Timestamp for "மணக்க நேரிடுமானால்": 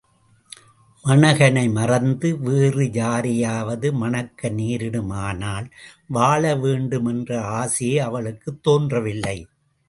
3.93-5.71